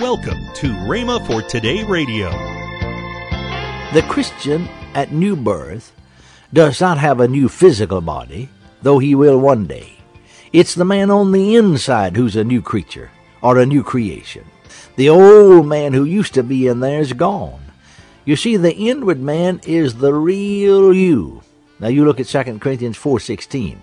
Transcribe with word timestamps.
Welcome 0.00 0.46
to 0.54 0.68
Rhema 0.86 1.26
for 1.26 1.42
Today 1.42 1.82
Radio. 1.82 2.30
The 3.92 4.06
Christian 4.08 4.68
at 4.94 5.10
new 5.10 5.34
birth 5.34 5.92
does 6.52 6.80
not 6.80 6.98
have 6.98 7.18
a 7.18 7.26
new 7.26 7.48
physical 7.48 8.00
body, 8.00 8.48
though 8.80 9.00
he 9.00 9.16
will 9.16 9.40
one 9.40 9.66
day. 9.66 9.94
It's 10.52 10.76
the 10.76 10.84
man 10.84 11.10
on 11.10 11.32
the 11.32 11.56
inside 11.56 12.14
who's 12.16 12.36
a 12.36 12.44
new 12.44 12.62
creature 12.62 13.10
or 13.42 13.58
a 13.58 13.66
new 13.66 13.82
creation. 13.82 14.44
The 14.94 15.08
old 15.08 15.66
man 15.66 15.94
who 15.94 16.04
used 16.04 16.34
to 16.34 16.44
be 16.44 16.68
in 16.68 16.78
there 16.78 17.00
is 17.00 17.12
gone. 17.12 17.60
You 18.24 18.36
see, 18.36 18.56
the 18.56 18.76
inward 18.76 19.18
man 19.18 19.60
is 19.66 19.96
the 19.96 20.14
real 20.14 20.94
you. 20.94 21.42
Now 21.80 21.88
you 21.88 22.04
look 22.04 22.20
at 22.20 22.26
2 22.26 22.60
Corinthians 22.60 22.96
4.16. 22.96 23.78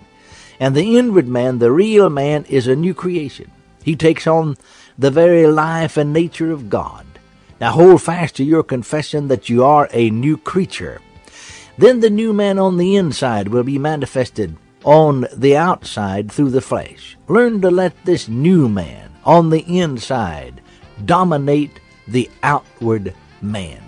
And 0.62 0.76
the 0.76 0.98
inward 0.98 1.28
man, 1.28 1.60
the 1.60 1.74
real 1.74 2.10
man, 2.10 2.46
is 2.46 2.68
a 2.68 2.76
new 2.76 2.94
creation. 2.94 3.52
He 3.84 3.98
takes 3.98 4.26
on 4.26 4.58
the 4.98 5.12
very 5.12 5.46
life 5.48 5.98
and 5.98 6.14
nature 6.14 6.52
of 6.52 6.70
God. 6.70 7.05
Now 7.59 7.72
hold 7.72 8.02
fast 8.02 8.36
to 8.38 8.44
your 8.44 8.63
confession 8.63 9.27
that 9.27 9.49
you 9.49 9.63
are 9.63 9.90
a 9.91 10.09
new 10.09 10.38
creature. 10.38 11.02
Then 11.77 11.99
the 11.99 12.09
new 12.09 12.31
man 12.31 12.58
on 12.59 12.77
the 12.77 12.95
inside 12.95 13.50
will 13.50 13.63
be 13.63 13.77
manifested 13.77 14.55
on 14.84 15.27
the 15.36 15.58
outside 15.58 16.31
through 16.31 16.52
the 16.52 16.62
flesh. 16.62 17.17
Learn 17.27 17.62
to 17.62 17.72
let 17.72 17.94
this 18.05 18.30
new 18.30 18.70
man 18.70 19.12
on 19.26 19.50
the 19.50 19.62
inside 19.62 20.62
dominate 21.03 21.80
the 22.08 22.30
outward 22.44 23.14
man. 23.41 23.81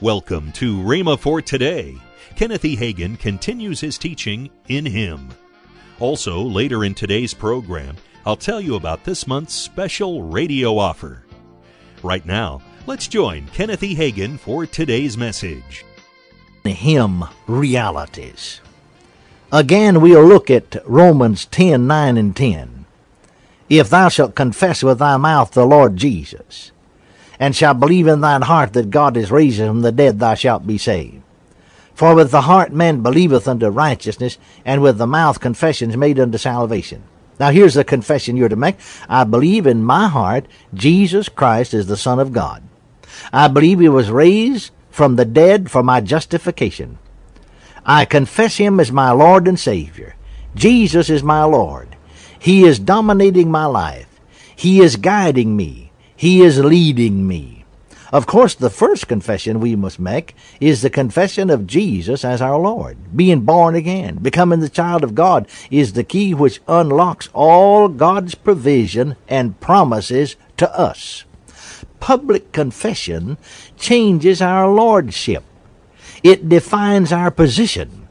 Welcome 0.00 0.52
to 0.52 0.78
Rhema 0.78 1.18
for 1.18 1.42
Today. 1.42 1.96
Kenneth 2.36 2.64
E. 2.64 2.76
Hagin 2.76 3.18
continues 3.18 3.80
his 3.80 3.98
teaching 3.98 4.50
in 4.68 4.86
Him. 4.86 5.28
Also, 6.00 6.40
later 6.40 6.84
in 6.84 6.94
today's 6.94 7.32
program, 7.32 7.96
I'll 8.26 8.36
tell 8.36 8.60
you 8.60 8.74
about 8.74 9.04
this 9.04 9.26
month's 9.26 9.54
special 9.54 10.22
radio 10.22 10.78
offer. 10.78 11.24
Right 12.02 12.24
now, 12.24 12.62
let's 12.86 13.06
join 13.06 13.48
Kenneth 13.48 13.82
E. 13.82 13.94
Hagin 13.94 14.38
for 14.38 14.64
today's 14.64 15.18
message. 15.18 15.84
Him 16.64 17.24
realities. 17.46 18.62
Again, 19.52 20.00
we'll 20.00 20.24
look 20.24 20.50
at 20.50 20.82
Romans 20.86 21.44
10 21.44 21.86
9 21.86 22.16
and 22.16 22.34
10. 22.34 22.86
If 23.68 23.90
thou 23.90 24.08
shalt 24.08 24.34
confess 24.34 24.82
with 24.82 25.00
thy 25.00 25.18
mouth 25.18 25.50
the 25.50 25.66
Lord 25.66 25.98
Jesus, 25.98 26.72
and 27.38 27.54
shalt 27.54 27.78
believe 27.78 28.06
in 28.06 28.22
thine 28.22 28.42
heart 28.42 28.72
that 28.72 28.88
God 28.88 29.18
is 29.18 29.30
raised 29.30 29.58
from 29.58 29.82
the 29.82 29.92
dead, 29.92 30.18
thou 30.18 30.34
shalt 30.34 30.66
be 30.66 30.78
saved. 30.78 31.20
For 31.94 32.14
with 32.14 32.30
the 32.30 32.42
heart 32.42 32.72
man 32.72 33.02
believeth 33.02 33.46
unto 33.46 33.68
righteousness, 33.68 34.38
and 34.64 34.80
with 34.80 34.96
the 34.96 35.06
mouth 35.06 35.40
confession 35.40 35.90
is 35.90 35.96
made 35.98 36.18
unto 36.18 36.38
salvation. 36.38 37.02
Now 37.38 37.50
here's 37.50 37.74
the 37.74 37.84
confession 37.84 38.36
you're 38.36 38.48
to 38.48 38.56
make. 38.56 38.76
I 39.08 39.24
believe 39.24 39.66
in 39.66 39.82
my 39.82 40.08
heart 40.08 40.46
Jesus 40.72 41.28
Christ 41.28 41.74
is 41.74 41.86
the 41.86 41.96
Son 41.96 42.18
of 42.18 42.32
God. 42.32 42.62
I 43.32 43.48
believe 43.48 43.80
he 43.80 43.88
was 43.88 44.10
raised 44.10 44.70
from 44.90 45.16
the 45.16 45.24
dead 45.24 45.70
for 45.70 45.82
my 45.82 46.00
justification. 46.00 46.98
I 47.84 48.04
confess 48.04 48.56
him 48.56 48.80
as 48.80 48.92
my 48.92 49.10
Lord 49.10 49.46
and 49.46 49.58
Savior. 49.58 50.14
Jesus 50.54 51.10
is 51.10 51.22
my 51.22 51.44
Lord. 51.44 51.96
He 52.38 52.64
is 52.64 52.78
dominating 52.78 53.50
my 53.50 53.66
life. 53.66 54.20
He 54.54 54.80
is 54.80 54.96
guiding 54.96 55.56
me. 55.56 55.92
He 56.16 56.42
is 56.42 56.58
leading 56.58 57.26
me. 57.26 57.63
Of 58.14 58.28
course, 58.28 58.54
the 58.54 58.70
first 58.70 59.08
confession 59.08 59.58
we 59.58 59.74
must 59.74 59.98
make 59.98 60.36
is 60.60 60.82
the 60.82 60.88
confession 60.88 61.50
of 61.50 61.66
Jesus 61.66 62.24
as 62.24 62.40
our 62.40 62.60
Lord. 62.60 62.96
Being 63.16 63.40
born 63.40 63.74
again, 63.74 64.18
becoming 64.22 64.60
the 64.60 64.68
child 64.68 65.02
of 65.02 65.16
God, 65.16 65.48
is 65.68 65.94
the 65.94 66.04
key 66.04 66.32
which 66.32 66.60
unlocks 66.68 67.28
all 67.34 67.88
God's 67.88 68.36
provision 68.36 69.16
and 69.26 69.58
promises 69.58 70.36
to 70.58 70.78
us. 70.78 71.24
Public 71.98 72.52
confession 72.52 73.36
changes 73.76 74.40
our 74.40 74.72
lordship. 74.72 75.42
It 76.22 76.48
defines 76.48 77.12
our 77.12 77.32
position. 77.32 78.06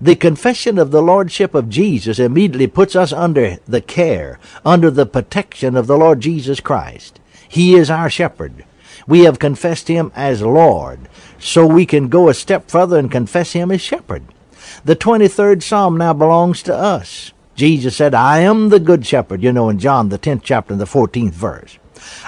The 0.00 0.16
confession 0.16 0.78
of 0.78 0.92
the 0.92 1.02
Lordship 1.02 1.54
of 1.54 1.68
Jesus 1.68 2.18
immediately 2.18 2.68
puts 2.68 2.96
us 2.96 3.12
under 3.12 3.58
the 3.68 3.82
care, 3.82 4.40
under 4.64 4.90
the 4.90 5.04
protection 5.04 5.76
of 5.76 5.88
the 5.88 5.98
Lord 5.98 6.20
Jesus 6.20 6.58
Christ. 6.58 7.20
He 7.46 7.74
is 7.74 7.90
our 7.90 8.08
shepherd. 8.08 8.64
We 9.06 9.20
have 9.20 9.38
confessed 9.38 9.88
him 9.88 10.12
as 10.14 10.42
Lord, 10.42 11.08
so 11.38 11.66
we 11.66 11.86
can 11.86 12.08
go 12.08 12.28
a 12.28 12.34
step 12.34 12.70
further 12.70 12.98
and 12.98 13.10
confess 13.10 13.52
him 13.52 13.70
as 13.70 13.80
shepherd. 13.80 14.24
The 14.84 14.96
23rd 14.96 15.62
Psalm 15.62 15.96
now 15.96 16.12
belongs 16.12 16.62
to 16.64 16.74
us. 16.74 17.32
Jesus 17.54 17.96
said, 17.96 18.14
I 18.14 18.40
am 18.40 18.68
the 18.68 18.80
good 18.80 19.06
shepherd, 19.06 19.42
you 19.42 19.52
know, 19.52 19.68
in 19.68 19.78
John, 19.78 20.08
the 20.08 20.18
10th 20.18 20.42
chapter, 20.42 20.72
and 20.72 20.80
the 20.80 20.86
14th 20.86 21.32
verse. 21.32 21.78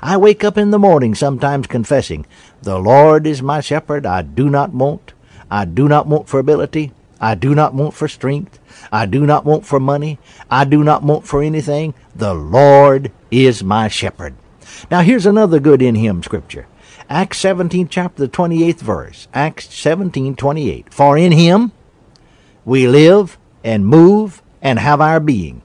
I 0.03 0.17
wake 0.17 0.45
up 0.45 0.59
in 0.59 0.71
the 0.71 0.79
morning 0.79 1.15
sometimes 1.15 1.67
confessing, 1.67 2.27
The 2.63 2.79
Lord 2.79 3.27
is 3.27 3.43
my 3.43 3.61
shepherd, 3.61 4.07
I 4.07 4.23
do 4.23 4.49
not 4.51 4.73
want. 4.73 5.13
I 5.51 5.65
do 5.65 5.89
not 5.89 6.07
want 6.07 6.29
for 6.29 6.39
ability. 6.39 6.93
I 7.21 7.35
do 7.35 7.55
not 7.55 7.75
want 7.75 7.95
for 7.95 8.09
strength. 8.09 8.59
I 8.93 9.07
do 9.07 9.25
not 9.25 9.45
want 9.45 9.65
for 9.65 9.81
money. 9.81 10.19
I 10.51 10.65
do 10.65 10.85
not 10.85 11.03
want 11.03 11.27
for 11.27 11.43
anything. 11.43 11.95
The 12.15 12.35
Lord 12.35 13.11
is 13.31 13.65
my 13.65 13.89
shepherd. 13.89 14.35
Now 14.91 15.01
here's 15.01 15.27
another 15.27 15.61
good 15.61 15.83
in 15.83 15.95
him 15.95 16.23
scripture. 16.23 16.67
Acts 17.09 17.39
17 17.39 17.89
chapter 17.89 18.27
the 18.27 18.29
28th 18.29 18.81
verse. 18.81 19.29
Acts 19.35 19.73
17 19.75 20.37
28. 20.37 20.93
For 20.93 21.19
in 21.19 21.33
him 21.33 21.73
we 22.65 22.87
live 22.87 23.39
and 23.63 23.87
move 23.87 24.43
and 24.63 24.79
have 24.79 25.01
our 25.01 25.21
being. 25.21 25.63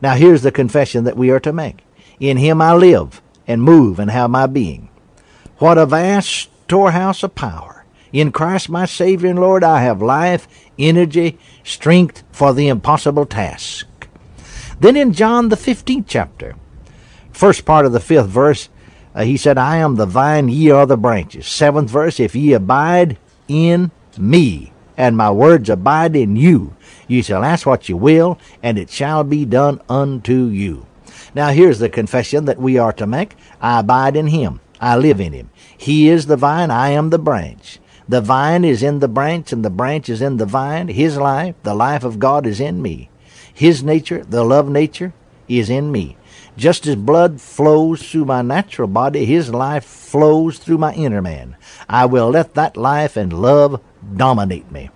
Now 0.00 0.14
here's 0.14 0.42
the 0.42 0.52
confession 0.52 1.04
that 1.04 1.16
we 1.16 1.30
are 1.30 1.40
to 1.40 1.52
make. 1.52 1.84
In 2.18 2.36
him 2.36 2.62
I 2.62 2.74
live 2.74 3.20
and 3.46 3.62
move 3.62 3.98
and 3.98 4.10
have 4.10 4.30
my 4.30 4.46
being. 4.46 4.88
What 5.58 5.78
a 5.78 5.86
vast 5.86 6.48
storehouse 6.64 7.22
of 7.22 7.34
power. 7.34 7.84
In 8.12 8.32
Christ 8.32 8.68
my 8.68 8.86
Savior 8.86 9.28
and 9.28 9.38
Lord 9.38 9.62
I 9.62 9.82
have 9.82 10.00
life, 10.00 10.48
energy, 10.78 11.38
strength 11.62 12.22
for 12.32 12.54
the 12.54 12.68
impossible 12.68 13.26
task. 13.26 13.86
Then 14.80 14.96
in 14.96 15.12
John 15.12 15.50
the 15.50 15.56
15th 15.56 16.06
chapter, 16.08 16.56
first 17.32 17.64
part 17.64 17.86
of 17.86 17.92
the 17.92 18.00
fifth 18.00 18.28
verse, 18.28 18.68
uh, 19.14 19.22
he 19.22 19.36
said, 19.36 19.58
I 19.58 19.78
am 19.78 19.96
the 19.96 20.06
vine, 20.06 20.48
ye 20.48 20.70
are 20.70 20.86
the 20.86 20.96
branches. 20.96 21.46
Seventh 21.46 21.90
verse, 21.90 22.20
if 22.20 22.34
ye 22.34 22.52
abide 22.52 23.18
in 23.48 23.90
me, 24.16 24.72
and 24.96 25.16
my 25.16 25.30
words 25.30 25.68
abide 25.68 26.14
in 26.14 26.36
you, 26.36 26.76
ye 27.08 27.22
shall 27.22 27.44
ask 27.44 27.66
what 27.66 27.88
you 27.88 27.96
will, 27.96 28.38
and 28.62 28.78
it 28.78 28.90
shall 28.90 29.24
be 29.24 29.44
done 29.44 29.80
unto 29.88 30.46
you. 30.46 30.86
Now 31.34 31.50
here's 31.50 31.78
the 31.78 31.88
confession 31.88 32.44
that 32.44 32.58
we 32.58 32.78
are 32.78 32.92
to 32.94 33.06
make. 33.06 33.34
I 33.60 33.80
abide 33.80 34.16
in 34.16 34.28
him. 34.28 34.60
I 34.80 34.96
live 34.96 35.20
in 35.20 35.32
him. 35.32 35.50
He 35.76 36.08
is 36.08 36.26
the 36.26 36.36
vine, 36.36 36.70
I 36.70 36.90
am 36.90 37.10
the 37.10 37.18
branch. 37.18 37.78
The 38.08 38.20
vine 38.20 38.64
is 38.64 38.82
in 38.82 38.98
the 38.98 39.08
branch, 39.08 39.52
and 39.52 39.64
the 39.64 39.70
branch 39.70 40.08
is 40.08 40.20
in 40.20 40.36
the 40.36 40.46
vine. 40.46 40.88
His 40.88 41.16
life, 41.16 41.54
the 41.62 41.74
life 41.74 42.02
of 42.02 42.18
God, 42.18 42.46
is 42.46 42.60
in 42.60 42.82
me. 42.82 43.08
His 43.52 43.82
nature, 43.84 44.24
the 44.24 44.42
love 44.42 44.68
nature, 44.68 45.12
is 45.48 45.70
in 45.70 45.92
me. 45.92 46.16
Just 46.60 46.86
as 46.86 46.94
blood 46.94 47.40
flows 47.40 48.02
through 48.06 48.26
my 48.26 48.42
natural 48.42 48.86
body, 48.86 49.24
His 49.24 49.48
life 49.48 49.82
flows 49.82 50.58
through 50.58 50.76
my 50.76 50.92
inner 50.92 51.22
man. 51.22 51.56
I 51.88 52.04
will 52.04 52.28
let 52.28 52.52
that 52.52 52.76
life 52.76 53.16
and 53.16 53.32
love 53.32 53.80
dominate 54.14 54.70
me. 54.70 54.90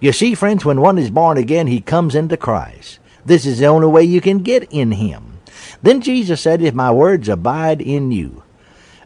You 0.00 0.12
see, 0.12 0.34
friends, 0.34 0.64
when 0.64 0.80
one 0.80 0.96
is 0.96 1.10
born 1.10 1.36
again, 1.36 1.66
he 1.66 1.82
comes 1.82 2.14
into 2.14 2.38
Christ. 2.38 2.98
This 3.26 3.44
is 3.44 3.58
the 3.58 3.66
only 3.66 3.88
way 3.88 4.04
you 4.04 4.22
can 4.22 4.38
get 4.38 4.66
in 4.72 4.92
Him. 4.92 5.40
Then 5.82 6.00
Jesus 6.00 6.40
said, 6.40 6.62
If 6.62 6.72
my 6.72 6.90
words 6.90 7.28
abide 7.28 7.82
in 7.82 8.10
you. 8.10 8.42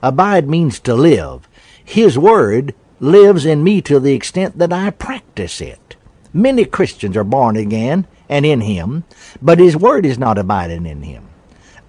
Abide 0.00 0.48
means 0.48 0.78
to 0.80 0.94
live. 0.94 1.48
His 1.84 2.16
word 2.16 2.72
lives 3.00 3.44
in 3.44 3.64
me 3.64 3.82
to 3.82 3.98
the 3.98 4.14
extent 4.14 4.58
that 4.58 4.72
I 4.72 4.90
practice 4.90 5.60
it. 5.60 5.96
Many 6.32 6.66
Christians 6.66 7.16
are 7.16 7.24
born 7.24 7.56
again 7.56 8.06
and 8.28 8.46
in 8.46 8.60
Him, 8.60 9.02
but 9.42 9.58
His 9.58 9.76
word 9.76 10.06
is 10.06 10.20
not 10.20 10.38
abiding 10.38 10.86
in 10.86 11.02
Him 11.02 11.25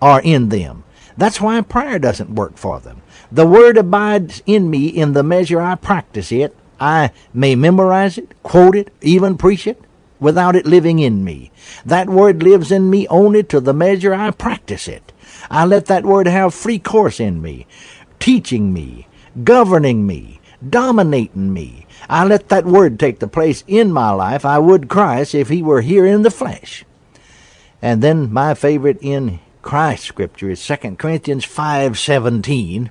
are 0.02 0.22
in 0.22 0.50
them. 0.50 0.84
That's 1.18 1.42
why 1.42 1.60
prayer 1.62 2.00
doesn't 2.00 2.36
work 2.36 2.58
for 2.58 2.80
them. 2.80 3.02
The 3.32 3.48
word 3.48 3.78
abides 3.78 4.44
in 4.46 4.70
me 4.70 4.88
in 4.88 5.14
the 5.14 5.24
measure 5.24 5.62
I 5.62 5.76
practice 5.76 6.32
it. 6.32 6.56
I 6.80 7.12
may 7.34 7.56
memorize 7.56 8.18
it, 8.18 8.42
quote 8.44 8.76
it, 8.76 8.94
even 9.02 9.38
preach 9.38 9.66
it 9.66 9.82
without 10.20 10.56
it 10.56 10.66
living 10.66 11.00
in 11.00 11.24
me. 11.24 11.52
That 11.86 12.10
word 12.10 12.44
lives 12.44 12.72
in 12.72 12.90
me 12.90 13.08
only 13.08 13.44
to 13.44 13.60
the 13.60 13.74
measure 13.74 14.14
I 14.14 14.32
practice 14.32 14.88
it. 14.88 15.12
I 15.50 15.66
let 15.66 15.88
that 15.88 16.06
word 16.06 16.28
have 16.28 16.54
free 16.54 16.80
course 16.80 17.20
in 17.20 17.42
me, 17.42 17.68
teaching 18.20 18.74
me, 18.74 19.08
governing 19.44 20.06
me, 20.06 20.40
dominating 20.68 21.54
me. 21.54 21.86
I 22.10 22.26
let 22.26 22.50
that 22.50 22.66
word 22.66 23.00
take 23.00 23.20
the 23.20 23.28
place 23.28 23.64
in 23.68 23.92
my 23.92 24.12
life 24.12 24.46
I 24.46 24.60
would 24.60 24.90
Christ 24.90 25.36
if 25.36 25.50
he 25.50 25.62
were 25.62 25.82
here 25.82 26.06
in 26.06 26.22
the 26.22 26.32
flesh. 26.32 26.86
And 27.82 28.02
then 28.02 28.32
my 28.32 28.54
favorite 28.54 28.98
in 29.02 29.40
Christ 29.62 30.04
scripture 30.06 30.50
is 30.50 30.66
2 30.66 30.98
Corinthians 30.98 31.46
5:17. 31.46 32.90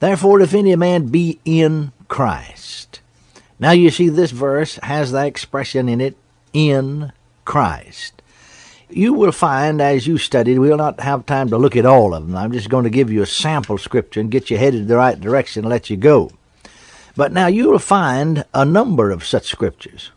Therefore 0.00 0.40
if 0.40 0.54
any 0.54 0.74
man 0.76 1.06
be 1.06 1.38
in 1.44 1.92
Christ. 2.08 3.00
Now 3.58 3.72
you 3.72 3.90
see 3.90 4.08
this 4.08 4.30
verse 4.30 4.78
has 4.82 5.12
that 5.12 5.26
expression 5.26 5.88
in 5.88 6.00
it 6.00 6.16
in 6.52 7.12
Christ. 7.44 8.22
you 8.90 9.12
will 9.12 9.32
find 9.32 9.80
as 9.80 10.06
you 10.06 10.16
study, 10.16 10.58
we'll 10.58 10.76
not 10.76 11.00
have 11.00 11.26
time 11.26 11.50
to 11.50 11.58
look 11.58 11.76
at 11.76 11.84
all 11.86 12.14
of 12.14 12.26
them. 12.26 12.36
I'm 12.36 12.52
just 12.52 12.70
going 12.70 12.84
to 12.84 12.90
give 12.90 13.10
you 13.10 13.22
a 13.22 13.26
sample 13.26 13.78
scripture 13.78 14.20
and 14.20 14.30
get 14.30 14.50
you 14.50 14.56
headed 14.56 14.88
the 14.88 14.96
right 14.96 15.20
direction 15.20 15.64
and 15.64 15.70
let 15.70 15.90
you 15.90 15.96
go. 15.96 16.30
But 17.16 17.32
now 17.32 17.48
you 17.48 17.70
will 17.70 17.78
find 17.78 18.44
a 18.54 18.64
number 18.64 19.10
of 19.10 19.26
such 19.26 19.48
scriptures 19.48 20.10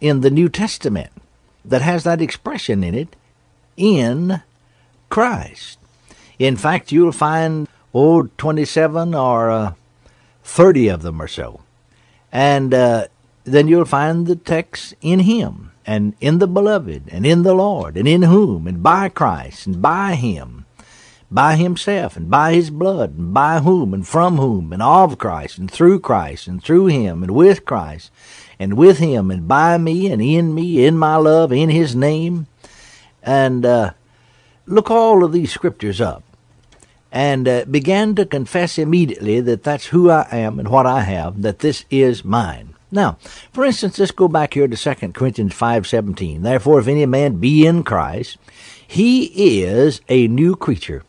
in 0.00 0.20
the 0.20 0.30
New 0.30 0.48
Testament 0.48 1.10
that 1.64 1.80
has 1.80 2.04
that 2.04 2.20
expression 2.20 2.84
in 2.84 2.94
it 2.94 3.16
in 3.76 4.42
Christ. 5.08 5.78
In 6.38 6.56
fact, 6.56 6.92
you'll 6.92 7.12
find, 7.12 7.68
oh, 7.94 8.28
27 8.38 9.14
or 9.14 9.50
uh, 9.50 9.74
30 10.42 10.88
of 10.88 11.02
them 11.02 11.20
or 11.20 11.28
so. 11.28 11.60
And 12.32 12.74
uh, 12.74 13.06
then 13.44 13.68
you'll 13.68 13.84
find 13.84 14.26
the 14.26 14.36
text 14.36 14.94
in 15.00 15.20
Him, 15.20 15.70
and 15.86 16.14
in 16.20 16.38
the 16.38 16.48
Beloved, 16.48 17.04
and 17.08 17.24
in 17.24 17.42
the 17.42 17.54
Lord, 17.54 17.96
and 17.96 18.08
in 18.08 18.22
whom, 18.22 18.66
and 18.66 18.82
by 18.82 19.08
Christ, 19.08 19.66
and 19.66 19.80
by 19.80 20.14
Him, 20.14 20.64
by 21.30 21.56
Himself, 21.56 22.16
and 22.16 22.30
by 22.30 22.54
His 22.54 22.70
blood, 22.70 23.16
and 23.16 23.32
by 23.32 23.60
whom, 23.60 23.94
and 23.94 24.06
from 24.06 24.38
whom, 24.38 24.72
and 24.72 24.82
of 24.82 25.18
Christ, 25.18 25.58
and 25.58 25.70
through 25.70 26.00
Christ, 26.00 26.48
and 26.48 26.62
through 26.62 26.86
Him, 26.86 27.22
and 27.22 27.32
with 27.32 27.64
Christ, 27.64 28.10
and 28.58 28.74
with 28.74 28.98
Him, 28.98 29.30
and 29.30 29.46
by 29.46 29.78
me, 29.78 30.10
and 30.10 30.22
in 30.22 30.54
me, 30.54 30.84
in 30.84 30.96
my 30.96 31.16
love, 31.16 31.52
in 31.52 31.68
His 31.68 31.94
name. 31.94 32.46
And 33.22 33.64
uh, 33.64 33.92
look 34.66 34.90
all 34.90 35.24
of 35.24 35.32
these 35.32 35.52
scriptures 35.52 36.00
up 36.00 36.22
and 37.12 37.46
uh, 37.46 37.64
began 37.66 38.14
to 38.16 38.26
confess 38.26 38.78
immediately 38.78 39.40
that 39.40 39.62
that's 39.62 39.86
who 39.86 40.10
I 40.10 40.26
am 40.32 40.58
and 40.58 40.68
what 40.68 40.86
I 40.86 41.02
have, 41.02 41.42
that 41.42 41.60
this 41.60 41.84
is 41.90 42.24
mine. 42.24 42.74
Now, 42.90 43.18
for 43.52 43.64
instance, 43.64 43.98
let's 43.98 44.12
go 44.12 44.28
back 44.28 44.54
here 44.54 44.68
to 44.68 44.76
2 44.76 45.12
Corinthians 45.12 45.54
5.17. 45.54 46.42
Therefore, 46.42 46.80
if 46.80 46.88
any 46.88 47.06
man 47.06 47.36
be 47.36 47.66
in 47.66 47.82
Christ, 47.82 48.38
he 48.86 49.62
is 49.62 50.00
a 50.08 50.28
new 50.28 50.56
creature. 50.56 51.04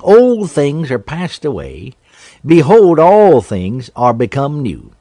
Old 0.00 0.50
things 0.50 0.90
are 0.90 0.98
passed 0.98 1.44
away. 1.44 1.94
Behold, 2.44 2.98
all 2.98 3.40
things 3.40 3.90
are 3.96 4.14
become 4.14 4.62
new. 4.62 4.92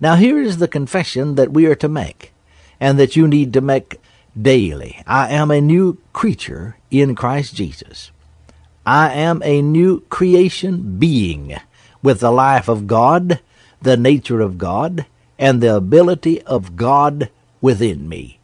Now, 0.00 0.16
here 0.16 0.40
is 0.40 0.58
the 0.58 0.68
confession 0.68 1.36
that 1.36 1.52
we 1.52 1.66
are 1.66 1.76
to 1.76 1.88
make, 1.88 2.32
and 2.80 2.98
that 2.98 3.16
you 3.16 3.28
need 3.28 3.52
to 3.52 3.60
make 3.60 4.00
daily. 4.40 5.02
I 5.06 5.30
am 5.30 5.50
a 5.50 5.60
new 5.60 5.98
creature 6.12 6.76
in 6.90 7.14
Christ 7.14 7.54
Jesus. 7.54 8.10
I 8.86 9.12
am 9.12 9.42
a 9.42 9.62
new 9.62 10.00
creation 10.10 10.98
being 10.98 11.56
with 12.02 12.20
the 12.20 12.30
life 12.30 12.68
of 12.68 12.86
God, 12.86 13.40
the 13.80 13.96
nature 13.96 14.40
of 14.40 14.58
God, 14.58 15.06
and 15.38 15.60
the 15.60 15.76
ability 15.76 16.42
of 16.42 16.76
God 16.76 17.30
within 17.60 18.08
me. 18.08 18.38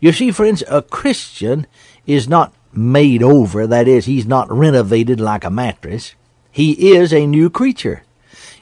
You 0.00 0.12
see, 0.12 0.30
friends, 0.30 0.62
a 0.68 0.82
Christian 0.82 1.66
is 2.06 2.28
not 2.28 2.52
made 2.72 3.22
over, 3.22 3.66
that 3.66 3.88
is, 3.88 4.06
he's 4.06 4.26
not 4.26 4.50
renovated 4.50 5.20
like 5.20 5.44
a 5.44 5.50
mattress. 5.50 6.14
He 6.50 6.94
is 6.94 7.12
a 7.12 7.26
new 7.26 7.48
creature. 7.48 8.02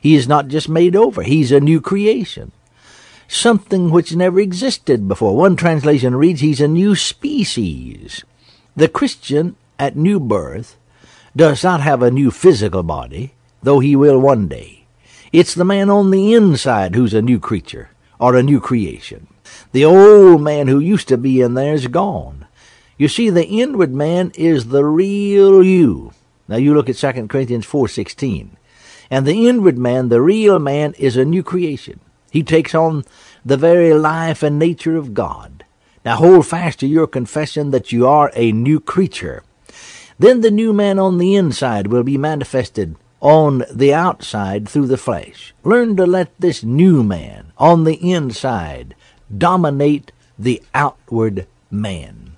He 0.00 0.14
is 0.14 0.28
not 0.28 0.48
just 0.48 0.68
made 0.68 0.94
over, 0.94 1.22
he's 1.22 1.50
a 1.50 1.60
new 1.60 1.80
creation. 1.80 2.52
Something 3.28 3.90
which 3.90 4.14
never 4.14 4.40
existed 4.40 5.08
before. 5.08 5.36
One 5.36 5.56
translation 5.56 6.14
reads, 6.14 6.40
He's 6.40 6.60
a 6.60 6.68
new 6.68 6.94
species. 6.94 8.24
The 8.76 8.88
Christian 8.88 9.56
at 9.78 9.96
new 9.96 10.20
birth 10.20 10.76
does 11.36 11.64
not 11.64 11.80
have 11.80 12.02
a 12.02 12.10
new 12.10 12.30
physical 12.30 12.82
body, 12.82 13.34
though 13.62 13.80
he 13.80 13.96
will 13.96 14.18
one 14.18 14.48
day. 14.48 14.84
It's 15.32 15.54
the 15.54 15.64
man 15.64 15.90
on 15.90 16.10
the 16.10 16.32
inside 16.32 16.94
who's 16.94 17.14
a 17.14 17.22
new 17.22 17.40
creature, 17.40 17.90
or 18.20 18.36
a 18.36 18.42
new 18.42 18.60
creation. 18.60 19.26
The 19.72 19.84
old 19.84 20.42
man 20.42 20.68
who 20.68 20.78
used 20.78 21.08
to 21.08 21.16
be 21.16 21.40
in 21.40 21.54
there 21.54 21.74
is 21.74 21.88
gone. 21.88 22.46
You 22.96 23.08
see, 23.08 23.30
the 23.30 23.46
inward 23.46 23.92
man 23.92 24.30
is 24.36 24.68
the 24.68 24.84
real 24.84 25.62
you. 25.62 26.12
Now 26.46 26.56
you 26.56 26.74
look 26.74 26.88
at 26.88 26.96
2 26.96 27.26
Corinthians 27.26 27.66
4.16. 27.66 28.50
And 29.10 29.26
the 29.26 29.48
inward 29.48 29.78
man, 29.78 30.08
the 30.08 30.20
real 30.20 30.58
man, 30.58 30.94
is 30.94 31.16
a 31.16 31.24
new 31.24 31.42
creation. 31.42 32.00
He 32.34 32.42
takes 32.42 32.74
on 32.74 33.04
the 33.44 33.56
very 33.56 33.94
life 33.94 34.42
and 34.42 34.58
nature 34.58 34.96
of 34.96 35.14
God. 35.14 35.64
Now 36.04 36.16
hold 36.16 36.48
fast 36.48 36.80
to 36.80 36.86
your 36.88 37.06
confession 37.06 37.70
that 37.70 37.92
you 37.92 38.08
are 38.08 38.32
a 38.34 38.50
new 38.50 38.80
creature. 38.80 39.44
Then 40.18 40.40
the 40.40 40.50
new 40.50 40.72
man 40.72 40.98
on 40.98 41.18
the 41.18 41.36
inside 41.36 41.86
will 41.86 42.02
be 42.02 42.18
manifested 42.18 42.96
on 43.20 43.62
the 43.72 43.94
outside 43.94 44.68
through 44.68 44.88
the 44.88 44.96
flesh. 44.96 45.54
Learn 45.62 45.94
to 45.94 46.06
let 46.06 46.36
this 46.40 46.64
new 46.64 47.04
man 47.04 47.52
on 47.56 47.84
the 47.84 47.94
inside 48.12 48.96
dominate 49.38 50.10
the 50.36 50.60
outward 50.74 51.46
man. 51.70 52.32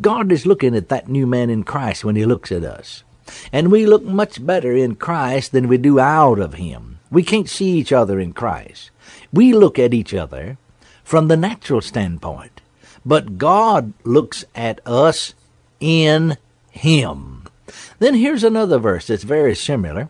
God 0.00 0.32
is 0.32 0.44
looking 0.44 0.74
at 0.74 0.88
that 0.88 1.06
new 1.06 1.24
man 1.24 1.50
in 1.50 1.62
Christ 1.62 2.04
when 2.04 2.16
he 2.16 2.26
looks 2.26 2.50
at 2.50 2.64
us. 2.64 3.04
And 3.52 3.70
we 3.70 3.86
look 3.86 4.02
much 4.02 4.44
better 4.44 4.74
in 4.74 4.96
Christ 4.96 5.52
than 5.52 5.68
we 5.68 5.78
do 5.78 6.00
out 6.00 6.40
of 6.40 6.54
him. 6.54 6.98
We 7.12 7.22
can't 7.22 7.48
see 7.48 7.78
each 7.78 7.92
other 7.92 8.18
in 8.18 8.32
Christ. 8.32 8.90
We 9.32 9.52
look 9.52 9.78
at 9.78 9.94
each 9.94 10.14
other 10.14 10.58
from 11.04 11.28
the 11.28 11.36
natural 11.36 11.80
standpoint. 11.80 12.60
But 13.04 13.38
God 13.38 13.92
looks 14.02 14.44
at 14.54 14.80
us 14.84 15.34
in 15.78 16.36
him. 16.70 17.46
Then 17.98 18.14
here's 18.14 18.44
another 18.44 18.78
verse 18.78 19.06
that's 19.06 19.22
very 19.22 19.54
similar, 19.54 20.08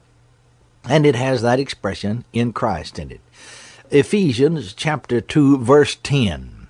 and 0.89 1.05
it 1.05 1.15
has 1.15 1.43
that 1.43 1.61
expression 1.61 2.25
in 2.33 2.53
Christ 2.53 2.99
in 2.99 3.11
it. 3.11 3.21
Ephesians 3.91 4.73
chapter 4.73 5.21
2 5.21 5.59
verse 5.59 5.97
10. 6.03 6.69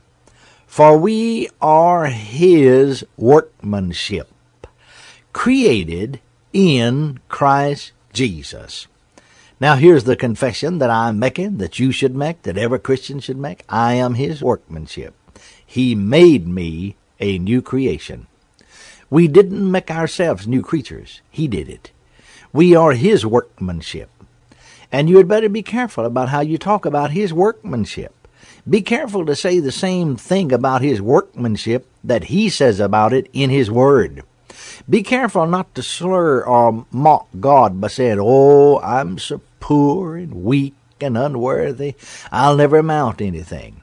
For 0.67 0.99
we 0.99 1.49
are 1.63 2.07
his 2.07 3.05
workmanship, 3.17 4.29
created 5.33 6.21
in 6.53 7.21
Christ 7.29 7.93
Jesus. 8.13 8.87
Now 9.59 9.77
here's 9.77 10.05
the 10.05 10.17
confession 10.17 10.79
that 10.79 10.91
I'm 10.91 11.19
making, 11.19 11.59
that 11.59 11.79
you 11.79 11.91
should 11.91 12.15
make, 12.15 12.43
that 12.43 12.59
every 12.59 12.79
Christian 12.79 13.21
should 13.21 13.39
make. 13.39 13.65
I 13.69 13.95
am 13.95 14.15
his 14.15 14.43
workmanship. 14.43 15.15
He 15.65 15.95
made 15.95 16.47
me 16.47 16.97
a 17.19 17.39
new 17.39 17.63
creation. 17.63 18.27
We 19.09 19.29
didn't 19.29 19.71
make 19.71 19.91
ourselves 19.91 20.47
new 20.47 20.63
creatures. 20.63 21.21
He 21.31 21.47
did 21.47 21.69
it. 21.69 21.91
We 22.53 22.75
are 22.75 22.93
His 22.93 23.25
workmanship. 23.25 24.11
And 24.91 25.09
you 25.09 25.19
had 25.19 25.29
better 25.29 25.49
be 25.49 25.63
careful 25.63 26.05
about 26.05 26.31
how 26.31 26.41
you 26.41 26.59
talk 26.59 26.85
about 26.85 27.11
His 27.11 27.33
workmanship. 27.33 28.13
Be 28.69 28.83
careful 28.83 29.25
to 29.27 29.37
say 29.37 29.61
the 29.61 29.73
same 29.73 30.17
thing 30.17 30.53
about 30.53 30.83
His 30.83 31.01
workmanship 31.01 31.87
that 32.03 32.25
He 32.25 32.49
says 32.49 32.81
about 32.81 33.13
it 33.13 33.29
in 33.33 33.51
His 33.51 33.71
Word. 33.71 34.23
Be 34.89 35.03
careful 35.03 35.47
not 35.47 35.75
to 35.75 35.83
slur 35.83 36.43
or 36.43 36.87
mock 36.91 37.29
God 37.41 37.81
by 37.81 37.89
saying, 37.89 38.19
Oh, 38.21 38.81
I'm 38.81 39.19
so 39.19 39.41
poor 39.61 40.17
and 40.17 40.45
weak 40.45 40.75
and 41.01 41.17
unworthy. 41.17 41.95
I'll 42.31 42.57
never 42.57 42.79
amount 42.79 43.21
anything. 43.21 43.83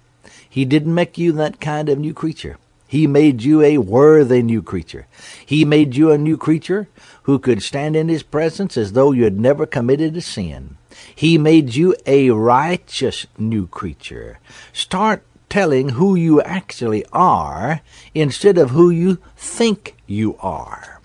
He 0.49 0.65
didn't 0.65 0.93
make 0.93 1.17
you 1.17 1.31
that 1.33 1.59
kind 1.59 1.89
of 1.89 1.99
new 1.99 2.13
creature. 2.13 2.57
He 2.87 3.07
made 3.07 3.41
you 3.41 3.61
a 3.63 3.79
worthy 3.79 4.43
new 4.43 4.61
creature. 4.61 5.07
He 5.43 5.65
made 5.65 5.95
you 5.95 6.11
a 6.11 6.17
new 6.17 6.37
creature 6.37 6.87
who 7.23 7.39
could 7.39 7.63
stand 7.63 7.95
in 7.95 8.07
His 8.07 8.21
presence 8.21 8.77
as 8.77 8.93
though 8.93 9.11
you 9.11 9.23
had 9.23 9.39
never 9.39 9.65
committed 9.65 10.15
a 10.15 10.21
sin. 10.21 10.77
He 11.15 11.39
made 11.39 11.73
you 11.73 11.95
a 12.05 12.29
righteous 12.29 13.25
new 13.35 13.65
creature. 13.65 14.37
Start 14.73 15.23
telling 15.49 15.89
who 15.89 16.13
you 16.15 16.41
actually 16.43 17.03
are 17.11 17.81
instead 18.13 18.59
of 18.59 18.69
who 18.69 18.89
you 18.89 19.17
think 19.35 19.95
you 20.13 20.37
are. 20.39 21.01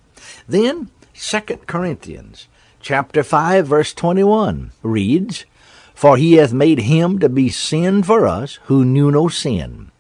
Then, 0.47 0.91
2 1.15 1.41
Corinthians 1.67 2.49
chapter 2.81 3.23
5 3.23 3.67
verse 3.67 3.93
21 3.93 4.71
reads, 4.83 5.45
For 5.95 6.17
he 6.17 6.35
hath 6.35 6.53
made 6.53 6.81
him 6.81 7.19
to 7.19 7.29
be 7.29 7.49
sin 7.49 8.03
for 8.03 8.27
us 8.27 8.61
who 8.65 8.85
knew 8.85 9.11
no 9.11 9.29
sin 9.29 9.91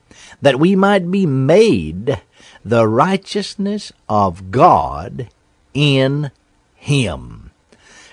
that 0.41 0.59
we 0.59 0.77
might 0.77 1.11
be 1.11 1.27
made 1.27 2.21
the 2.65 2.87
righteousness 2.87 3.93
of 4.09 4.50
God 4.50 5.29
in 5.75 6.31
him. 6.75 7.50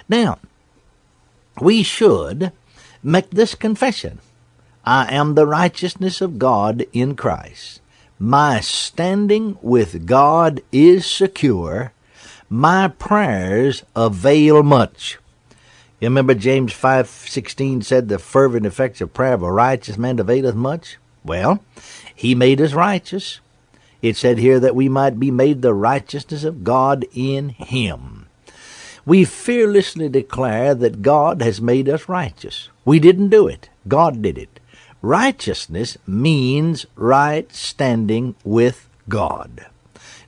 Now, 0.08 0.40
we 1.60 1.84
should 1.84 2.52
make 3.04 3.30
this 3.30 3.56
confession. 3.56 4.20
I 4.84 5.14
am 5.14 5.36
the 5.36 5.48
righteousness 5.48 6.22
of 6.22 6.38
God 6.40 6.86
in 6.94 7.16
Christ. 7.16 7.82
My 8.26 8.60
standing 8.60 9.56
with 9.62 10.08
God 10.08 10.62
is 10.72 11.06
secure. 11.06 11.94
My 12.50 12.88
prayers 12.88 13.84
avail 13.96 14.64
much. 14.64 15.20
You 16.00 16.08
remember 16.08 16.34
James 16.34 16.74
5:16 16.74 17.84
said 17.84 18.10
the 18.10 18.18
fervent 18.18 18.66
effects 18.66 19.00
of 19.00 19.14
prayer 19.14 19.36
of 19.36 19.44
a 19.44 19.52
righteous 19.52 20.00
man 20.00 20.18
availeth 20.18 20.56
much? 20.56 20.98
Well, 21.24 21.60
he 22.16 22.34
made 22.34 22.60
us 22.62 22.74
righteous. 22.74 23.42
It 24.02 24.18
said 24.18 24.40
here 24.40 24.60
that 24.60 24.76
we 24.76 24.90
might 24.90 25.20
be 25.20 25.30
made 25.30 25.62
the 25.62 25.76
righteousness 25.76 26.44
of 26.44 26.64
God 26.64 27.06
in 27.14 27.50
Him. 27.50 28.26
We 29.06 29.24
fearlessly 29.24 30.10
declare 30.10 30.74
that 30.74 31.04
God 31.04 31.44
has 31.44 31.62
made 31.62 31.88
us 31.88 32.10
righteous. 32.10 32.70
We 32.86 32.98
didn't 32.98 33.30
do 33.30 33.48
it. 33.48 33.70
God 33.88 34.24
did 34.24 34.40
it. 34.40 34.55
Righteousness 35.06 36.00
means 36.08 36.88
right 36.96 37.54
standing 37.54 38.34
with 38.44 38.90
God. 39.08 39.68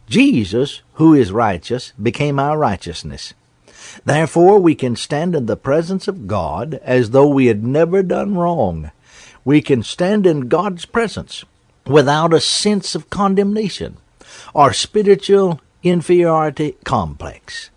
Jesus, 0.08 0.84
who 0.94 1.16
is 1.16 1.32
righteous, 1.32 1.94
became 2.00 2.38
our 2.38 2.60
righteousness. 2.60 3.34
Therefore, 4.06 4.60
we 4.60 4.76
can 4.76 4.96
stand 4.96 5.34
in 5.34 5.48
the 5.48 5.58
presence 5.58 6.08
of 6.08 6.28
God 6.28 6.76
as 6.84 7.10
though 7.10 7.28
we 7.28 7.48
had 7.48 7.64
never 7.64 8.04
done 8.04 8.36
wrong. 8.36 8.92
We 9.44 9.64
can 9.64 9.82
stand 9.82 10.28
in 10.28 10.48
God's 10.48 10.86
presence 10.86 11.44
without 11.88 12.32
a 12.32 12.40
sense 12.40 12.94
of 12.94 13.10
condemnation 13.10 13.98
or 14.54 14.74
spiritual 14.74 15.60
inferiority 15.82 16.78
complex. 16.84 17.72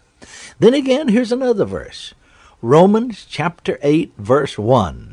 Then 0.59 0.75
again, 0.75 1.09
here's 1.09 1.33
another 1.33 1.65
verse 1.65 2.13
Romans 2.61 3.25
chapter 3.27 3.79
8, 3.81 4.13
verse 4.19 4.59
1. 4.59 5.10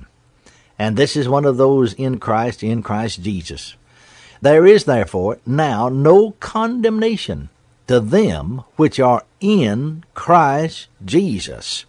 And 0.79 0.95
this 0.95 1.15
is 1.15 1.27
one 1.27 1.45
of 1.45 1.57
those 1.57 1.93
in 1.93 2.19
Christ, 2.19 2.63
in 2.63 2.83
Christ 2.83 3.21
Jesus. 3.21 3.75
There 4.41 4.65
is 4.65 4.83
therefore 4.83 5.39
now 5.45 5.89
no 5.89 6.31
condemnation 6.39 7.49
to 7.87 7.99
them 7.99 8.63
which 8.75 8.99
are 8.99 9.23
in 9.39 10.03
Christ 10.13 10.87
Jesus. 11.03 11.85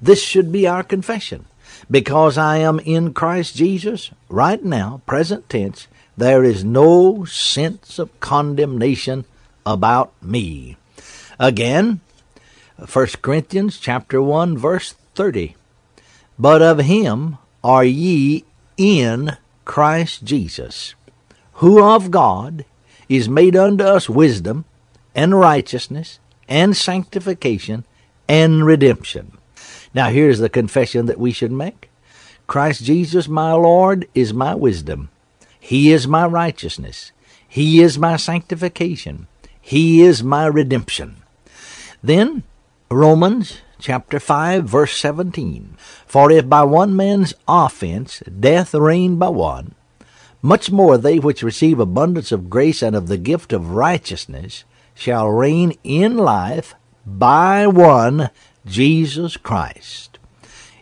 This 0.00 0.22
should 0.22 0.52
be 0.52 0.66
our 0.66 0.82
confession. 0.82 1.46
Because 1.90 2.38
I 2.38 2.58
am 2.58 2.78
in 2.80 3.12
Christ 3.12 3.56
Jesus, 3.56 4.10
right 4.28 4.62
now, 4.62 5.02
present 5.06 5.48
tense, 5.48 5.88
there 6.16 6.44
is 6.44 6.62
no 6.62 7.24
sense 7.24 7.98
of 7.98 8.18
condemnation 8.20 9.24
about 9.66 10.12
me. 10.22 10.76
Again, 11.38 12.00
1 12.76 13.06
Corinthians 13.22 13.78
chapter 13.78 14.22
1 14.22 14.56
verse 14.56 14.94
30. 15.14 15.56
But 16.38 16.62
of 16.62 16.78
him 16.78 17.38
are 17.62 17.84
ye 17.84 18.44
in 18.76 19.36
Christ 19.64 20.24
Jesus, 20.24 20.94
who 21.54 21.82
of 21.82 22.10
God 22.10 22.64
is 23.08 23.28
made 23.28 23.56
unto 23.56 23.84
us 23.84 24.08
wisdom 24.08 24.64
and 25.14 25.38
righteousness 25.38 26.18
and 26.48 26.76
sanctification 26.76 27.84
and 28.28 28.64
redemption. 28.64 29.36
Now 29.92 30.10
here's 30.10 30.38
the 30.38 30.48
confession 30.48 31.06
that 31.06 31.18
we 31.18 31.32
should 31.32 31.52
make. 31.52 31.90
Christ 32.46 32.84
Jesus 32.84 33.28
my 33.28 33.52
Lord 33.52 34.08
is 34.14 34.32
my 34.32 34.54
wisdom. 34.54 35.10
He 35.58 35.92
is 35.92 36.08
my 36.08 36.26
righteousness. 36.26 37.12
He 37.46 37.80
is 37.80 37.98
my 37.98 38.16
sanctification. 38.16 39.26
He 39.60 40.02
is 40.02 40.22
my 40.22 40.46
redemption. 40.46 41.16
Then 42.02 42.44
Romans 42.90 43.58
chapter 43.80 44.20
5 44.20 44.64
verse 44.64 44.96
17. 44.96 45.76
For 46.06 46.30
if 46.30 46.48
by 46.48 46.62
one 46.62 46.94
man's 46.94 47.34
offense 47.48 48.22
death 48.38 48.74
reigned 48.74 49.18
by 49.18 49.30
one, 49.30 49.74
much 50.42 50.70
more 50.70 50.96
they 50.96 51.18
which 51.18 51.42
receive 51.42 51.80
abundance 51.80 52.32
of 52.32 52.50
grace 52.50 52.82
and 52.82 52.94
of 52.94 53.08
the 53.08 53.18
gift 53.18 53.52
of 53.52 53.72
righteousness 53.72 54.64
shall 54.94 55.28
reign 55.28 55.76
in 55.82 56.16
life 56.16 56.74
by 57.06 57.66
one 57.66 58.30
Jesus 58.66 59.36
Christ. 59.36 60.18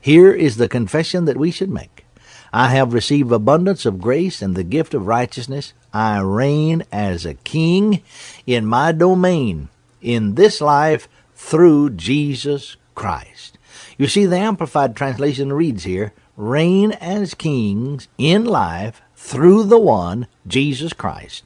Here 0.01 0.33
is 0.33 0.57
the 0.57 0.69
confession 0.69 1.25
that 1.25 1.37
we 1.37 1.51
should 1.51 1.71
make. 1.71 2.05
I 2.53 2.69
have 2.69 2.95
received 2.95 3.31
abundance 3.31 3.85
of 3.85 4.01
grace 4.01 4.41
and 4.43 4.55
the 4.55 4.65
gift 4.65 4.95
of 4.95 5.07
righteousness. 5.07 5.75
I 5.93 6.21
reign 6.21 6.85
as 6.91 7.27
a 7.27 7.35
king 7.35 8.03
in 8.47 8.65
my 8.65 8.93
domain 8.93 9.69
in 10.01 10.35
this 10.35 10.61
life 10.61 11.09
through 11.35 11.91
Jesus 11.91 12.77
Christ. 12.99 13.59
You 13.97 14.09
see, 14.09 14.27
the 14.27 14.37
Amplified 14.37 14.97
Translation 14.97 15.53
reads 15.53 15.85
here, 15.85 16.13
reign 16.37 16.93
as 16.93 17.33
kings 17.33 18.09
in 18.19 18.45
life 18.45 19.01
through 19.15 19.65
the 19.65 19.79
one, 19.79 20.27
Jesus 20.49 20.93
Christ. 20.93 21.45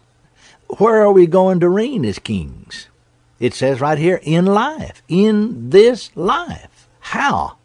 Where 0.79 1.03
are 1.03 1.13
we 1.13 1.27
going 1.27 1.61
to 1.61 1.69
reign 1.69 2.07
as 2.07 2.19
kings? 2.19 2.89
It 3.39 3.53
says 3.53 3.83
right 3.83 3.99
here, 3.99 4.19
in 4.23 4.47
life, 4.47 5.03
in 5.09 5.69
this 5.69 6.11
life. 6.17 6.89
How? 7.01 7.57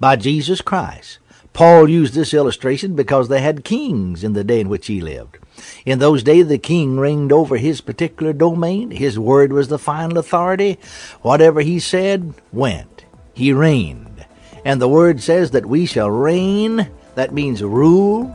By 0.00 0.16
Jesus 0.16 0.60
Christ. 0.60 1.18
Paul 1.52 1.88
used 1.88 2.14
this 2.14 2.34
illustration 2.34 2.96
because 2.96 3.28
they 3.28 3.40
had 3.40 3.64
kings 3.64 4.24
in 4.24 4.32
the 4.32 4.42
day 4.42 4.60
in 4.60 4.68
which 4.68 4.88
he 4.88 5.00
lived. 5.00 5.38
In 5.86 6.00
those 6.00 6.24
days, 6.24 6.48
the 6.48 6.58
king 6.58 6.98
reigned 6.98 7.32
over 7.32 7.58
his 7.58 7.80
particular 7.80 8.32
domain. 8.32 8.90
His 8.90 9.18
word 9.18 9.52
was 9.52 9.68
the 9.68 9.78
final 9.78 10.18
authority. 10.18 10.78
Whatever 11.22 11.60
he 11.60 11.78
said 11.78 12.34
went. 12.52 12.99
He 13.34 13.52
reigned. 13.52 14.26
And 14.64 14.80
the 14.80 14.88
word 14.88 15.20
says 15.20 15.52
that 15.52 15.66
we 15.66 15.86
shall 15.86 16.10
reign. 16.10 16.90
That 17.14 17.32
means 17.32 17.62
rule, 17.62 18.34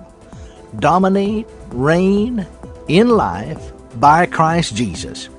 dominate, 0.80 1.48
reign 1.70 2.48
in 2.88 3.10
life 3.10 3.72
by 3.96 4.26
Christ 4.26 4.76
Jesus. 4.76 5.30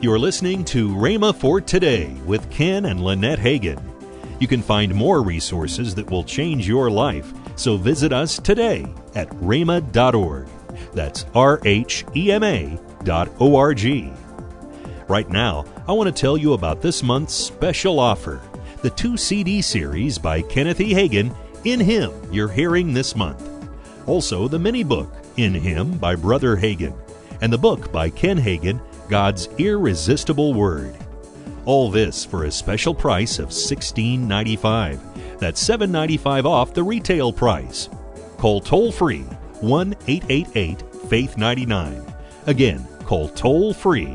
You're 0.00 0.18
listening 0.18 0.64
to 0.66 0.88
Rhema 0.88 1.34
for 1.34 1.60
Today 1.60 2.12
with 2.26 2.50
Ken 2.50 2.84
and 2.86 3.02
Lynette 3.02 3.38
Hagin. 3.38 3.80
You 4.40 4.48
can 4.48 4.60
find 4.60 4.94
more 4.94 5.22
resources 5.22 5.94
that 5.94 6.10
will 6.10 6.24
change 6.24 6.68
your 6.68 6.90
life, 6.90 7.32
so 7.56 7.76
visit 7.76 8.12
us 8.12 8.38
today 8.38 8.92
at 9.14 9.30
rhema.org. 9.30 10.48
That's 10.92 11.24
R 11.34 11.60
H 11.64 12.04
E 12.14 12.32
M 12.32 12.42
A 12.42 12.78
dot 13.04 13.30
O 13.40 13.56
R 13.56 13.72
G. 13.72 14.12
Right 15.08 15.28
now, 15.28 15.66
I 15.86 15.92
want 15.92 16.14
to 16.14 16.20
tell 16.20 16.38
you 16.38 16.54
about 16.54 16.80
this 16.80 17.02
month's 17.02 17.34
special 17.34 18.00
offer 18.00 18.40
the 18.80 18.90
two 18.90 19.16
CD 19.16 19.62
series 19.62 20.18
by 20.18 20.42
Kenneth 20.42 20.80
E. 20.80 20.92
Hagin, 20.92 21.34
In 21.64 21.80
Him, 21.80 22.10
you're 22.30 22.50
hearing 22.50 22.92
this 22.92 23.16
month. 23.16 23.42
Also, 24.06 24.46
the 24.46 24.58
mini 24.58 24.82
book, 24.82 25.10
In 25.38 25.54
Him, 25.54 25.96
by 25.96 26.14
Brother 26.14 26.54
Hagin, 26.56 26.94
and 27.40 27.50
the 27.50 27.58
book 27.58 27.90
by 27.90 28.10
Ken 28.10 28.38
Hagin, 28.38 28.80
God's 29.08 29.48
Irresistible 29.58 30.52
Word. 30.52 30.94
All 31.64 31.90
this 31.90 32.26
for 32.26 32.44
a 32.44 32.50
special 32.50 32.94
price 32.94 33.38
of 33.38 33.48
$16.95. 33.48 35.38
That's 35.38 35.66
$7.95 35.66 36.44
off 36.44 36.74
the 36.74 36.82
retail 36.82 37.32
price. 37.32 37.88
Call 38.36 38.60
toll 38.60 38.92
free 38.92 39.22
1 39.60 39.94
888 40.06 40.82
Faith 41.08 41.38
99. 41.38 42.14
Again, 42.46 42.86
call 43.04 43.28
toll 43.30 43.72
free 43.72 44.14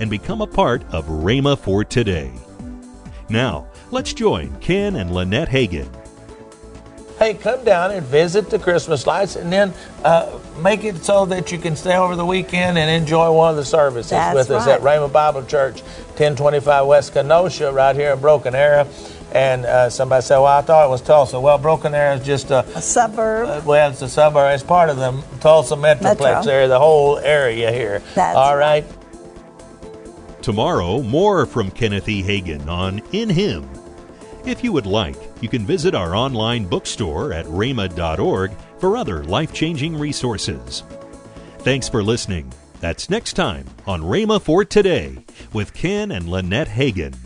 and 0.00 0.10
become 0.10 0.40
a 0.40 0.46
part 0.46 0.82
of 0.92 1.06
Rhema 1.06 1.58
for 1.58 1.84
Today. 1.84 2.32
Now, 3.28 3.66
let's 3.90 4.12
join 4.12 4.56
Ken 4.60 4.96
and 4.96 5.10
Lynette 5.12 5.48
Hagin. 5.48 5.88
Hey, 7.18 7.32
come 7.32 7.64
down 7.64 7.92
and 7.92 8.04
visit 8.06 8.50
the 8.50 8.58
Christmas 8.58 9.06
lights 9.06 9.36
and 9.36 9.50
then 9.50 9.72
uh, 10.04 10.38
make 10.58 10.84
it 10.84 11.02
so 11.02 11.24
that 11.26 11.50
you 11.50 11.56
can 11.56 11.74
stay 11.74 11.96
over 11.96 12.14
the 12.14 12.26
weekend 12.26 12.76
and 12.76 12.90
enjoy 12.90 13.32
one 13.32 13.50
of 13.50 13.56
the 13.56 13.64
services 13.64 14.10
That's 14.10 14.34
with 14.34 14.50
us 14.50 14.66
at 14.66 14.82
Rhema 14.82 15.10
Bible 15.10 15.42
Church, 15.44 15.80
1025 15.80 16.86
West 16.86 17.14
Kenosha, 17.14 17.72
right 17.72 17.96
here 17.96 18.12
in 18.12 18.20
Broken 18.20 18.54
Arrow. 18.54 18.86
And 19.32 19.64
uh, 19.64 19.88
somebody 19.88 20.22
said, 20.22 20.38
Well, 20.38 20.46
I 20.58 20.60
thought 20.60 20.86
it 20.86 20.90
was 20.90 21.00
Tulsa. 21.00 21.40
Well, 21.40 21.56
Broken 21.58 21.94
Arrow 21.94 22.16
is 22.16 22.24
just 22.24 22.50
a, 22.50 22.60
a 22.76 22.82
suburb. 22.82 23.48
uh, 23.48 23.62
well, 23.64 23.90
it's 23.90 24.02
a 24.02 24.08
suburb. 24.08 24.54
It's 24.54 24.62
part 24.62 24.90
of 24.90 24.98
the 24.98 25.22
Tulsa 25.40 25.74
Metroplex 25.74 26.20
Metro. 26.20 26.52
area, 26.52 26.68
the 26.68 26.78
whole 26.78 27.18
area 27.18 27.72
here. 27.72 28.02
That's 28.14 28.36
All 28.36 28.56
right. 28.56 28.84
Tomorrow, 30.46 31.02
more 31.02 31.44
from 31.44 31.72
Kenneth 31.72 32.08
E. 32.08 32.22
Hagin 32.22 32.68
on 32.68 33.02
In 33.10 33.28
Him. 33.28 33.68
If 34.44 34.62
you 34.62 34.70
would 34.70 34.86
like, 34.86 35.16
you 35.40 35.48
can 35.48 35.66
visit 35.66 35.92
our 35.92 36.14
online 36.14 36.66
bookstore 36.66 37.32
at 37.32 37.46
rhema.org 37.46 38.52
for 38.78 38.96
other 38.96 39.24
life 39.24 39.52
changing 39.52 39.98
resources. 39.98 40.84
Thanks 41.58 41.88
for 41.88 42.00
listening. 42.00 42.52
That's 42.78 43.10
next 43.10 43.32
time 43.32 43.66
on 43.88 44.02
Rhema 44.02 44.40
for 44.40 44.64
Today 44.64 45.18
with 45.52 45.74
Ken 45.74 46.12
and 46.12 46.28
Lynette 46.28 46.68
Hagin. 46.68 47.16